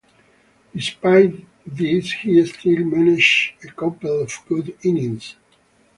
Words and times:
Despite 0.73 1.45
this 1.63 2.11
he 2.13 2.43
still 2.47 2.83
managed 2.85 3.63
a 3.63 3.67
couple 3.71 4.23
of 4.23 4.33
good 4.47 4.75
innings. 4.83 5.35